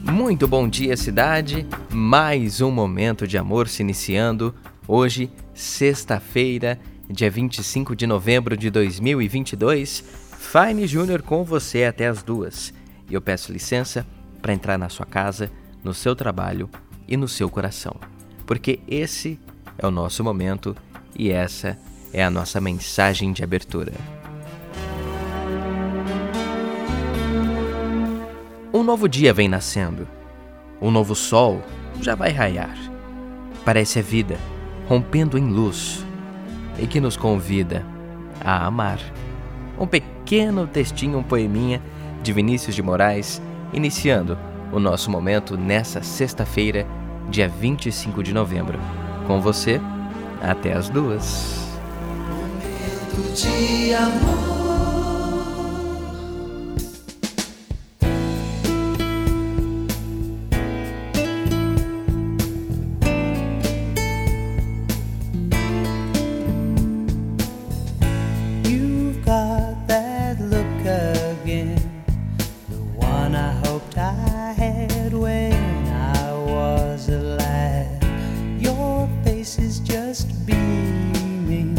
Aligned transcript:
Muito 0.02 0.48
bom 0.48 0.68
dia, 0.68 0.96
cidade. 0.96 1.64
Mais 1.92 2.60
um 2.60 2.72
momento 2.72 3.28
de 3.28 3.38
amor 3.38 3.68
se 3.68 3.82
iniciando. 3.82 4.52
Hoje, 4.88 5.30
sexta-feira, 5.54 6.80
dia 7.08 7.30
25 7.30 7.94
de 7.94 8.08
novembro 8.08 8.56
de 8.56 8.70
2022. 8.70 10.02
Fine 10.36 10.84
Júnior 10.88 11.22
com 11.22 11.44
você 11.44 11.84
até 11.84 12.08
as 12.08 12.24
duas. 12.24 12.74
E 13.08 13.14
eu 13.14 13.22
peço 13.22 13.52
licença 13.52 14.04
para 14.46 14.54
entrar 14.54 14.78
na 14.78 14.88
sua 14.88 15.04
casa, 15.04 15.50
no 15.82 15.92
seu 15.92 16.14
trabalho 16.14 16.70
e 17.08 17.16
no 17.16 17.26
seu 17.26 17.50
coração. 17.50 17.96
Porque 18.46 18.78
esse 18.86 19.40
é 19.76 19.84
o 19.84 19.90
nosso 19.90 20.22
momento 20.22 20.76
e 21.18 21.32
essa 21.32 21.76
é 22.12 22.22
a 22.22 22.30
nossa 22.30 22.60
mensagem 22.60 23.32
de 23.32 23.42
abertura. 23.42 23.92
Um 28.72 28.84
novo 28.84 29.08
dia 29.08 29.34
vem 29.34 29.48
nascendo. 29.48 30.06
Um 30.80 30.92
novo 30.92 31.16
sol 31.16 31.60
já 32.00 32.14
vai 32.14 32.30
raiar. 32.30 32.78
Parece 33.64 33.98
a 33.98 34.02
vida 34.02 34.38
rompendo 34.86 35.36
em 35.36 35.50
luz 35.50 36.06
e 36.78 36.86
que 36.86 37.00
nos 37.00 37.16
convida 37.16 37.84
a 38.40 38.64
amar. 38.64 39.00
Um 39.76 39.88
pequeno 39.88 40.68
textinho, 40.68 41.18
um 41.18 41.24
poeminha 41.24 41.82
de 42.22 42.32
Vinícius 42.32 42.76
de 42.76 42.82
Moraes, 42.82 43.42
iniciando 43.72 44.38
o 44.72 44.78
nosso 44.78 45.10
momento 45.10 45.56
nessa 45.56 46.02
sexta-feira, 46.02 46.86
dia 47.28 47.48
25 47.48 48.22
de 48.22 48.32
novembro. 48.32 48.78
Com 49.26 49.40
você, 49.40 49.80
até 50.40 50.72
as 50.72 50.88
duas. 50.88 51.66
Face 79.46 79.58
is 79.58 79.78
just 79.80 80.26
beaming, 80.44 81.76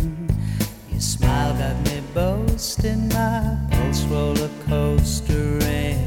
your 0.90 1.00
smile 1.02 1.54
got 1.58 1.76
me 1.86 2.02
boasting, 2.14 3.10
my 3.10 3.58
pulse 3.72 4.04
roller 4.06 4.50
coaster. 4.68 5.60
coastering. 5.60 6.00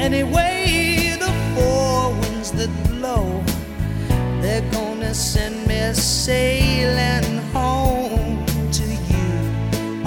Anyway, 0.00 1.16
the 1.18 1.32
four 1.54 2.12
winds 2.20 2.52
that 2.52 2.70
blow, 2.88 3.42
they're 4.40 4.70
gonna 4.70 5.14
send 5.14 5.66
me 5.66 5.92
sailing 5.92 7.38
home 7.52 8.44
to 8.78 8.86
you. 9.12 9.30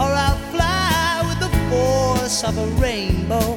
Or 0.02 0.12
I'll 0.26 0.42
fly 0.54 1.24
with 1.28 1.40
the 1.46 1.54
force 1.70 2.44
of 2.44 2.58
a 2.58 2.68
rainbow. 2.82 3.57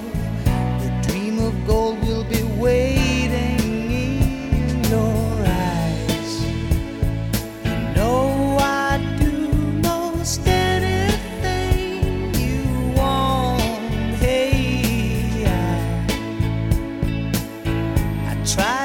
try. 18.55 18.80